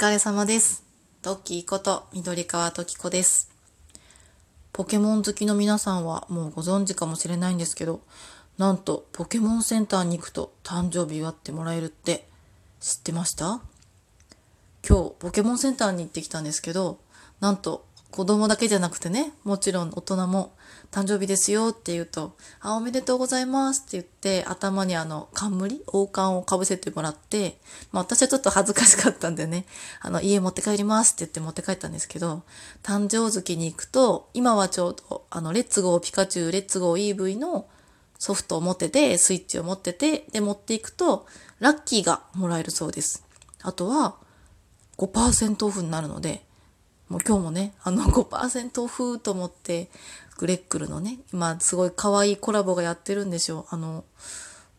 [0.00, 0.84] 疲れ様です。
[1.22, 3.50] トッキーこと緑川トキコです。
[4.72, 8.00] ポケモン好きの皆さんはもうご存知かもしれないんですけど、
[8.58, 12.28] なんとポケモンセンターに行くと誕生日祝ってもらえるって
[12.78, 13.60] 知ってました？
[14.88, 17.00] 今日ポケモンセンターに行ってきたんですけど、
[17.40, 20.54] なんと子供だけじゃなくてね、もちろん大人も
[20.90, 27.58] 誕生日ですよって言うと、あ、おめでとうございますって言って、頭にあの、冠王冠をかぶせてもらって、
[27.92, 29.66] まあ私はちょっと恥ずかしかったんでね、
[30.00, 32.42] あの、家持って帰りますって言って持って帰ったんですけど、
[32.82, 37.68] 誕生月に行くと、今はちょうど、あの、 Let's Go ピカチュウ、 Let's Go イー ブイ の
[38.18, 41.26] ソフトを持ってて、スイッチを持ってて、で、持っていくと、
[41.60, 43.24] ラッキーがもらえるそうです。
[43.62, 44.16] あとは、
[44.96, 46.47] 5%オフになるので、
[47.08, 49.88] もう今日もね、あの5%オフと思って、
[50.36, 53.66] グレッグルのね、今すごい可愛いコラボがやってるんですよ。
[53.70, 54.04] あの、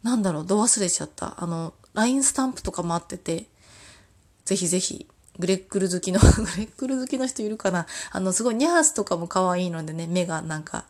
[0.03, 1.35] なんだろう、ど忘れちゃった。
[1.37, 3.45] あの、LINE スタンプとかもあってて、
[4.45, 5.07] ぜひぜひ、
[5.37, 10.85] グレックル好きの、 グレックル好きの人いるかなあの、すごいニャースとかも可愛いのでね、目がなんか、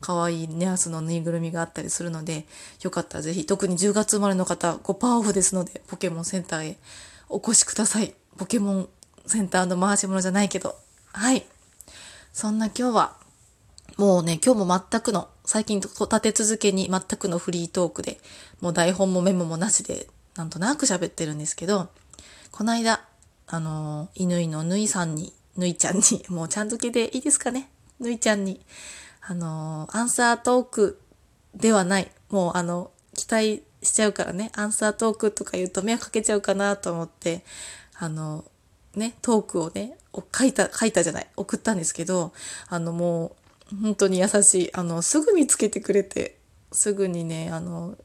[0.00, 2.46] 可愛いニャースのぬいぐるみがあったりするので、
[2.82, 6.78] よかったらぜひ、特に10月生まれの方、5%オフですので、ポケモンセンターへ
[7.28, 8.14] お越しください。
[8.36, 8.88] ポケモン
[9.26, 10.76] センターの回し物じゃないけど。
[11.12, 11.44] はい。
[12.32, 13.16] そんな今日は、
[13.96, 18.18] もうね、今日も全くの、最近と立て続けに全くのフリートークで、
[18.60, 21.88] もう台本もメモもなしで、なんとなく喋ってるんですけど、
[22.50, 23.04] この間、
[23.46, 27.70] あのー、犬のぬいさんに、ぬいちゃんに、 もうちゃん付けでいいですかね？
[28.00, 28.64] ぬいちゃんに、
[29.20, 31.00] あの、アンサートーク
[31.54, 32.10] ではない。
[32.30, 37.44] もうあの、期待しちゃうからね、アンサートークとか言うと迷惑かけちゃうかなと思って、
[37.94, 38.44] あの、
[38.96, 39.96] ね、トークをね、
[40.36, 42.32] 書いた、書いたじゃない、送ったんですけど、
[42.68, 43.36] あのも
[43.72, 46.36] う、本当に優しい、あの、すぐ見つけてくれて、
[46.72, 47.96] すぐにね、あの、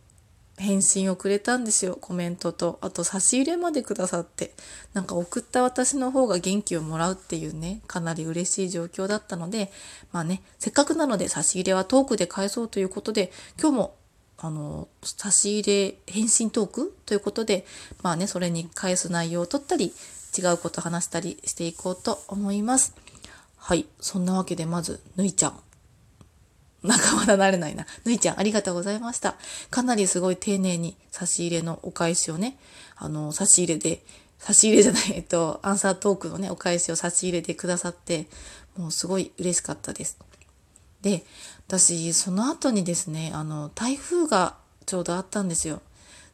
[0.58, 2.80] 返信をくれたんですよ、コメントと。
[2.81, 4.53] あと、差し入れまでくださって。
[4.93, 9.71] なんか送った私の方が元気をもらうっていうね、かなり嬉しい状況だったので、
[10.11, 13.95] まあね、せっかくなので差し入れはトークで返そうということで、今日も
[14.39, 17.65] あの、差し入れ返信トークということで、
[18.04, 19.93] まあね、それに返す内容を取ったり、
[20.37, 22.95] 違うこと話したりしていこうと思います。
[23.58, 23.86] はい。
[23.99, 25.59] そんなわけで、まず、ぬいちゃん。
[26.83, 27.86] なんかまだ慣れないな。
[28.05, 29.36] ぬいちゃん、ありがとうございました。
[29.70, 32.58] かなりすごい丁寧に差し入れのお返しをね、
[32.95, 34.03] あの、差し入れで、
[34.39, 38.27] 差し入れじゃない、えっと、アンサートークのね、お返しを差し入れてくださって、
[38.77, 40.17] もうすごい嬉しかったです。
[41.02, 41.25] で、
[41.67, 44.55] 私、その後にですね、あの、台風が
[44.86, 45.81] ちょうどあったんですよ。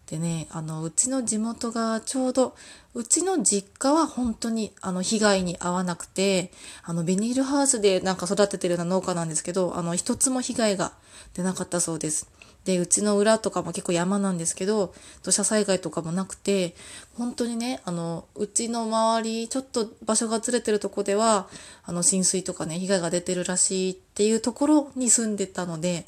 [0.07, 2.55] でね、あの、うちの地元がちょうど、
[2.93, 6.51] うちの実家は本当に、あの、被害に遭わなくて、
[6.83, 10.93] あの、ビニールハウスでなんか育ててるような農家なんですけど、あの、一つも被害が
[11.33, 12.27] 出なかったそうです。
[12.65, 16.75] で、うちの裏とかも結構山なんですけど、土砂災害とかもなくて、
[17.15, 21.47] 本当にね、あの、うちの周り、ちょっと場所がずれてるとこでは、
[21.83, 26.05] あの、浸水とかね、被害が出てるらしいっていうところに住んでたので、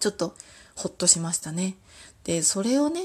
[0.00, 0.34] ちょっと
[0.74, 1.76] ほっとしましたね。
[2.24, 3.02] で、それをね、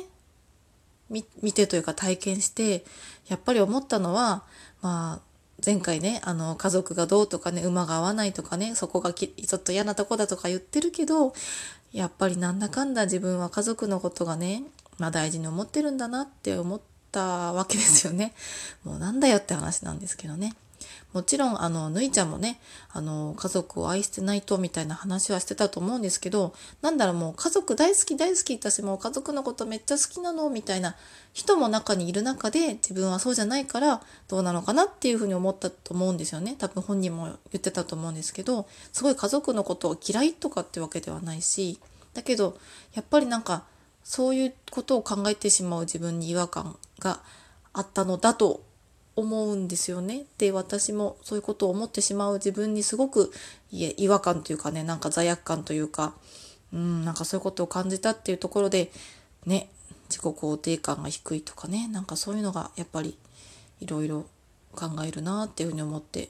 [1.09, 1.23] 見
[1.53, 2.83] てというか体験して、
[3.27, 4.43] やっぱり思ったのは、
[4.81, 5.27] まあ、
[5.65, 11.33] 前回ね、あの、家族がどうとかね、馬が合わないとかね、そこがちょっと嫌なとこだとか言ってるけど、
[11.93, 14.63] やっぱりなんだかんだ自分は家族のことがね、
[14.99, 18.33] まあ大事に思ってるんだなって思ったわけですよね。
[18.83, 20.53] もうなんだよって話なんですけどね。
[21.13, 22.59] もちろん、あの、ぬいちゃんもね、
[22.91, 30.95] あの、家族を愛してないとみたいな話はしてたと思うんですけど、なんだろう、もう家族大好き大好き私もう家族のことめっちゃ好きなのみたいな
[31.33, 36.55] 人も中にいる中で自分はそうじゃないからどうなのかなっていうふうに思ったと思うんですよね。
[36.57, 41.79] 多分本人も言ってたと思うんですけど、すごい家族のことを嫌いとかってわけではないし、
[42.13, 42.57] だけど、
[42.93, 43.63] やっぱりなんか、
[44.03, 47.19] そういうことを考えてしまう自分に違和感が
[47.73, 48.63] あったのだと
[49.17, 50.25] 思うんですよね。
[50.37, 53.33] で、私もそういうことを思ってしまう自分にすごく
[53.71, 56.13] いえ違和感というかね、なんか罪悪感というか、
[56.71, 58.91] うん、なんかそういうことを感じたっていうところで、
[59.45, 59.71] ね、
[60.07, 63.17] 自己肯定感が低いとかね、なんかそういうのがやっぱり
[63.79, 64.27] いろいろ
[64.75, 66.29] 考えるなっていうふうに思って、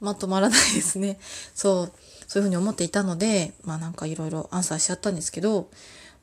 [0.00, 1.18] まとまらないですね。
[1.54, 1.92] そう、
[2.26, 5.68] そういうふうに思っていたので、まあなんかいろいろアンサーしちゃったんですけど、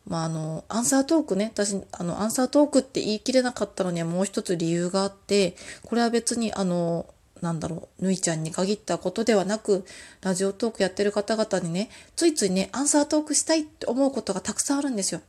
[0.08, 7.08] まああの、アンサートークね、私、あの、アンサートークって言い切れなかったのにはもう一つ理由があって、これは別にあの、
[7.42, 9.86] なんだろう、ぬいちゃんに限ったことではなく、
[10.22, 15.22] ラジオトークやってる方々にね、ついついね、アンサートークしたいって思うことがたくさんあるんですよ。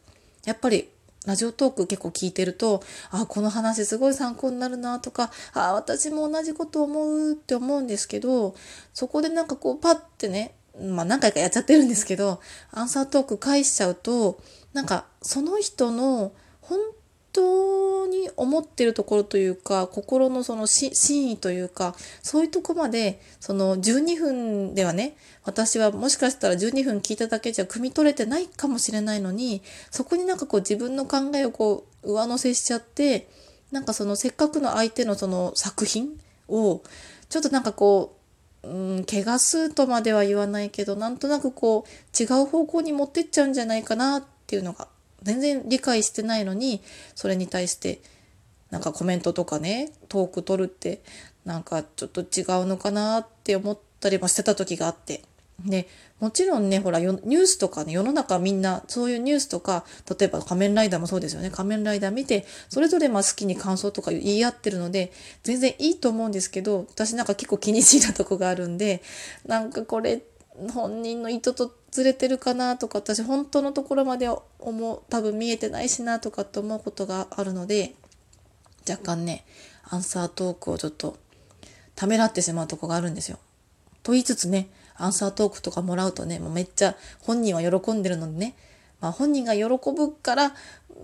[0.44, 0.88] やっぱり、
[1.26, 8.54] ラジオトーク結構聞いてると、あ、この話すごい参考になるなとか、あ、私も同じこと思うって思うんですけど、
[8.94, 12.40] そこでなんかこうパッてね、まあ何回かやっちゃってるんですけど、
[12.70, 14.38] アンサートーク返しちゃうと、
[14.76, 16.78] なんかその人の本
[17.32, 33.30] 当に思ってるところというか心のその真意というかそういうとこまでその12分ではね私はもしかしたら12分聞いただけじゃ汲み取れてないかもしれないのにそこになんかこう自分の考えをこう上乗せしちゃって
[33.72, 36.20] なんかそのせっかくの相手のその作品
[36.50, 36.82] を
[37.30, 38.18] ちょっとなんかこ
[38.62, 44.86] う、うん、怪我すとまでは言わないけどなんとなくこう違う方向に持ってっちゃうんじゃないかなっっていうのが
[45.22, 46.80] 全然理解してないのに
[47.16, 48.00] それに対して
[48.70, 51.02] なんかコメントとかねトーク取るって
[51.44, 55.22] なんかちょっと違うのかなって思ったりもしてた時があって。
[55.64, 55.88] で
[56.20, 59.86] もちろんねほらニュースとかね世の中みんなそういうニュースとか
[60.18, 61.50] 例えば仮面ライダーもそうですよね。
[61.50, 65.12] 仮面ライダー見てそれぞれまあ好きに感想とか言い合ってるので
[65.44, 69.02] 全然いいと思うんですけど私なんか結構気にしいなとこがあるんで
[69.46, 70.35] なんかこれって
[70.72, 77.94] 本人の意図とずれてるかなとか私本当のところまで思う多分見えてないしなとかって思うことがあるので
[78.88, 79.44] 若干ね
[79.84, 81.16] アンサートークをちょっと
[81.94, 83.38] ためらってしまうとこがあるんですよ。
[84.02, 88.54] と言いつつねアンサートークとかもらうとねもうめっちゃ本人は喜んでるのでね、
[89.00, 90.54] まあ、本人が喜ぶから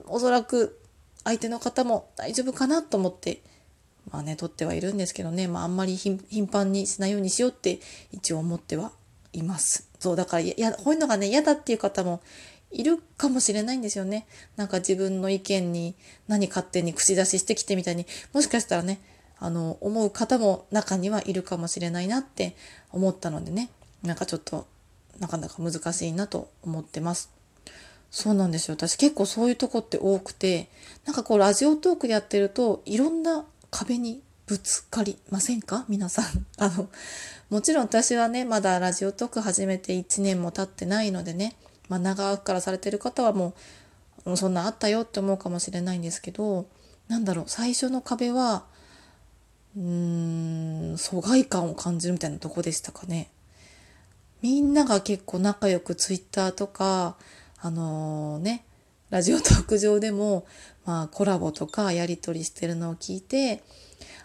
[0.07, 0.79] おそらく
[1.25, 3.43] 相手の方も大丈夫かなと思って
[4.11, 6.21] まあね取ってはいるんですけどね、まあ、あんまり頻
[6.51, 7.81] 繁にしないようにしようって
[8.13, 8.93] 一応思っては
[9.33, 9.89] います。
[9.99, 12.21] そう、だから、や、こういうのがね、嫌だっていう方も
[12.71, 14.27] いるかもしれないんですよね。
[14.57, 15.95] なんか自分の意見に
[16.29, 19.01] 何勝手に口出ししてきてみたいに、もしかしたらね、
[19.39, 22.57] あの、思う方も中にはいるかもしれないなって
[22.91, 23.71] 思ったのでね、
[24.03, 24.67] なんかちょっと、
[25.19, 27.31] なかなか難しいなと思ってます。
[28.11, 28.75] そうなんですよ。
[28.75, 30.69] 私結構そういうとこって多くて、
[31.05, 35.85] なんかこうラジオトークやってると、いろんな壁にぶつかりませんか？
[35.89, 36.47] 皆さん。
[36.59, 36.89] あの、
[37.51, 41.57] もちろん私はね、まだラジオトーク始めて1年も経ってないのでね、
[41.89, 43.55] まあ、長くからされてる方はも
[44.25, 46.67] う、そんなあったよって思うかもしれないんですけど、
[47.09, 48.65] なんだろう、最初の壁は、
[49.77, 53.31] うーん、疎外感を感じるみたいなとこでしたかね。
[54.43, 57.17] みんなが結構仲良くツイッターとか、
[57.59, 58.65] あのー、ね、
[59.11, 60.47] ラジオトーク上でも、
[60.85, 63.63] まあ、コラボとかやり取りしてるのを聞いて、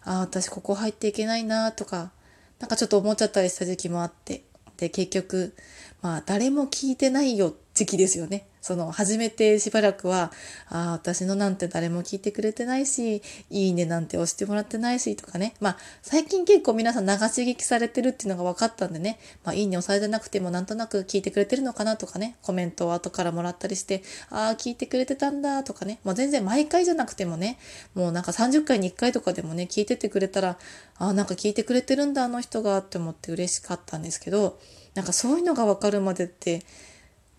[0.08, 2.12] ああ、私ここ入っていけないなとか、
[2.60, 4.46] なんかちょっと思っちゃったりした時期もあって。
[4.78, 5.54] で、結局、
[6.02, 8.48] まあ、誰も聞いてないよ時期ですよね。
[8.60, 10.32] その、初めてしばらくは、
[10.68, 13.22] ああ、私のなんて誰も聞いてくれてないし、
[13.52, 15.54] いいねなんて押してもらってないし、とかね。
[15.62, 24.02] まあ、最近結構皆さん流し聞きされてるっていうのが分かったんでね、まあ、いいね押されてなくてもなんとなく聞いてくれてるのかなとかね、コメントを後からもらったりして、
[24.32, 26.00] ああ、聞いてくれてたんだ、とかね。
[26.04, 27.60] まあ、全然毎回じゃなくてもね、
[27.94, 30.58] もうなんか30回に1回とかでもね、聞いててくれたら、
[30.98, 34.60] ああ、なんか聞いてくれてるんだ、あの人が、って思って嬉しかったんですけど、
[34.96, 36.64] なんかそういうのが分かるまでって、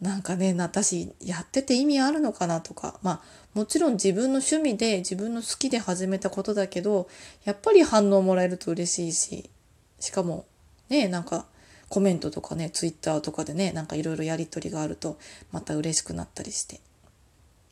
[0.00, 3.21] なんかね私やってて意味あるのかなとかまあ
[3.55, 7.09] もちろん自分の趣味で自分の好きで始めたことだけど
[7.45, 9.50] やっぱり反応もらえると嬉しいし
[9.99, 10.47] しかも
[10.89, 11.47] ねなんか
[11.89, 15.19] コメントとかねツイッターとかでねなんかいろいろやり取りがあると
[15.50, 16.81] また嬉しくなったりして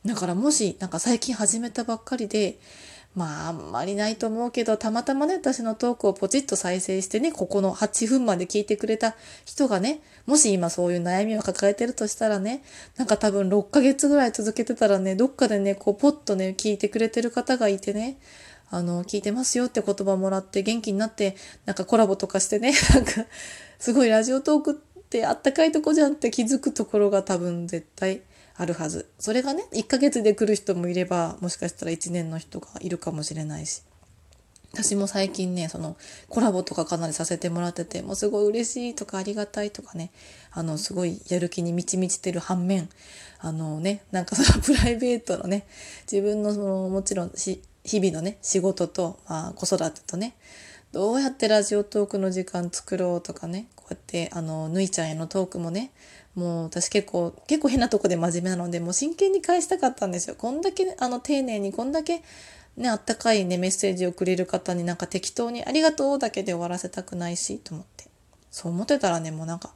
[0.05, 2.57] だからもしなんか最近始めたばっかりで
[3.15, 9.15] まああんまりないと思うけど、たまたまね、私のトークをポチッと再生してね、ここの8分まで聞いてくれた
[9.45, 12.63] 人がね、もし今そういう悩みを抱えてるとしたらね、
[12.95, 18.17] なんか多分6ヶ月ぐらい続けてたらね、どっかでね、こうポッとね、聞いてくれてる方がいてね、
[18.69, 21.35] あの、聞いてますよって言葉もらって元気になって、
[21.65, 23.25] なんかコラボとかしてね、 なんか、
[23.79, 28.21] すごいラジオトークってあったかいとこじゃんって気づくところが多分絶対
[28.57, 29.07] あるはず。
[29.19, 33.83] それがね、1ヶ月で来る人もいれば、もしかしたら1年の人がいるかもしれないし。
[34.73, 35.95] 私も最近ね、その
[36.27, 40.11] コラボとかかなりさせてもらってて、もうすごい嬉しいとかありがたいとかね、
[40.51, 42.89] あの、すごいやる気に満ち満ちてる反面、
[43.39, 45.67] あのね、なんかその プライベートのね、
[46.11, 50.35] 自分のその、もちろんし、日々のね、仕事と、まあ、子育てとね、
[50.91, 55.91] どうやってラジオトークの時間作ろうとかね、こうやって、あの、ぬいちゃんへのトークもね、
[56.37, 60.35] もう私結構、結構変なとこで真面目なので、もう真剣に返したかったんですよ。
[60.37, 62.21] こんだけ、あの、丁寧に、こんだけ、
[62.77, 68.05] ね、あったかいね、メッセージをくれる方になんか適当にありがとうだけで終わらせたくないし、と思って。
[68.51, 69.73] そう思ってたらね、もうなんか、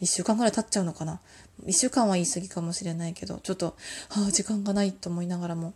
[0.00, 1.20] 一週間ぐらい経っちゃうのかな。
[1.66, 3.76] 一週間は言い過ぎかもしれないけど、ちょっと、
[4.08, 5.74] はあ、時間がないと思いながらも、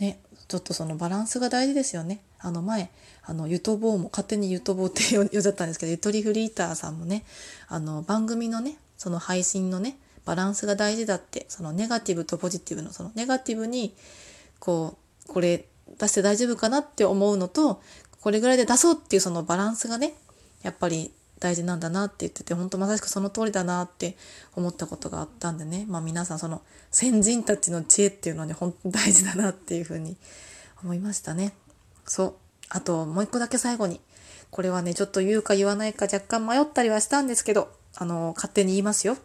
[0.00, 0.18] ね、
[0.48, 2.20] ちょっとそのバランスが大事ですよね。
[2.40, 2.90] あの前、
[3.22, 7.24] あの、ゆとぼうも、勝手にゆとぼうって呼んじゃったんですけど、ゆとりフリーターさんもね、
[7.68, 13.94] あの、番組のね、その配信のね、バランスが大事だって、そのネガティブとポジティブの、そのネガティブに、
[14.58, 15.64] こう、これ
[15.98, 17.80] 出して大丈夫かなって思うのと、
[18.20, 20.12] これぐらいで出そうっていうそのバランスがね、
[20.62, 24.16] やっぱり大事なんだなって言ってて本当まさしくその通りだなって
[24.56, 30.16] 思ったことがあったんでね、まあ、皆さんその先人たちの知恵っていうのはね本当に大事だなっていうふうに
[30.82, 31.52] 思いましたね。
[32.06, 32.34] そう。
[32.70, 34.00] あともう一個だけ最後に。
[34.50, 39.16] これはねちょっと言うか言わないか若干迷ったりはしたんですけどあの勝手に言いますよ。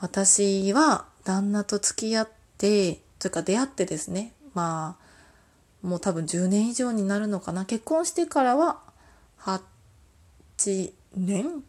[0.00, 2.28] 私は旦那と付き合っ
[2.58, 4.32] てというか出会ってですね。
[4.54, 7.64] まあもう多分10年以上になるのかな。
[7.64, 8.80] 結婚してからは
[9.38, 11.46] 8年？
[11.46, 11.62] ん？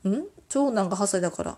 [0.49, 1.57] 長男が8歳だから。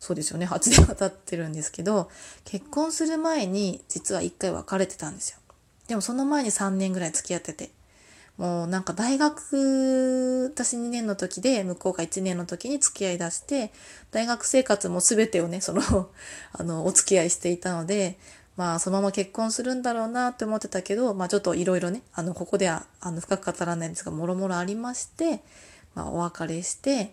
[0.00, 0.46] そうですよね。
[0.46, 2.10] 8年は経ってるんですけど
[2.44, 5.38] 結婚する前に実は1回別れてたんですよ。
[5.86, 7.70] でもその前に3年ぐらい付き合ってて。
[8.40, 13.70] もうなんか大学私2年の時で向こうが1年の時に付き合いだして
[14.12, 15.82] 大学生活も全てをねその
[16.52, 18.18] あのお付き合いしていたので
[18.56, 25.42] まあそのまま結婚するんだろうなって思ってたけどまあちょっといろいろねあのここではあの深く語らないんですがもろもろありまして
[25.94, 27.12] まあお別れして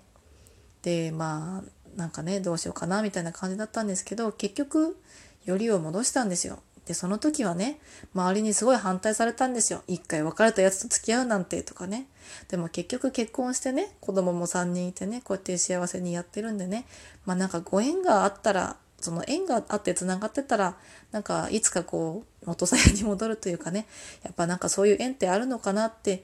[0.81, 4.95] でまあなんかねどうしようかなみたいな感じだったんですけど結局
[5.43, 6.59] よりを戻したんですよ。
[6.87, 7.79] でその時はね
[8.15, 9.83] 周りにすごい反対されたんですよ。
[9.87, 12.07] 一回別れたやつと付き合うなんてとかね。
[12.47, 16.85] でも結局結婚してね子供も3人いてねこうやって幸せにやってるんでね。
[17.25, 20.77] まあなんかご縁があったらその縁があってつながってたら
[21.11, 23.85] なんかいつかこう元さやに戻るというかね。
[24.23, 26.23] やっぱなんかそういう縁ってあるのかなって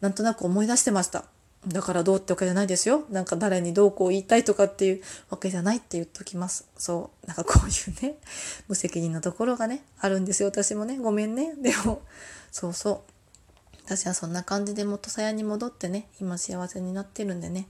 [0.00, 1.26] なんとなく思い出してました。
[1.66, 3.04] だからどうってわけじゃないですよ。
[3.10, 6.66] なんか誰にどうこう言いたいとかっていうわけじゃないって言っときます。
[6.78, 7.26] そう。
[7.26, 8.16] なんかこういうね、
[8.66, 10.48] 無責任なところがね、あるんですよ。
[10.48, 11.54] 私もね、ごめんね。
[11.56, 12.00] でも、
[12.50, 13.10] そうそう。
[13.84, 17.68] 私はそんな感じで元さやに戻ってね、今幸せになってるんでね。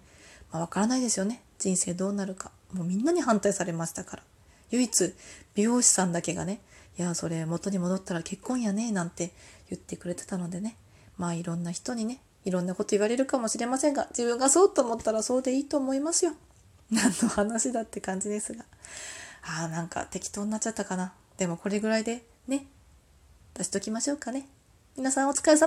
[0.53, 1.43] まあわからないですよね。
[1.59, 2.53] 人生どうなるか。
[2.73, 4.23] もうみんなに反対されましたから。
[4.71, 5.15] 唯一、
[5.55, 6.61] 美容師さんだけがね、
[6.97, 9.33] いや、それ元に戻ったら結婚やね、なんて
[9.69, 10.77] 言ってくれてたのでね。
[11.17, 16.33] まあいろんな人にね、いろんなこと言われるかもしれませんが、自分がそうと思ったらそうでいいと思いますよ。
[16.91, 18.65] 何の話だって感じですが。
[19.43, 21.13] ああ、なんか適当になっちゃったかな。
[21.37, 22.67] でもこれぐらいでね、
[23.55, 24.49] 出しときましょうかね。
[24.97, 25.59] 皆さんお疲れ様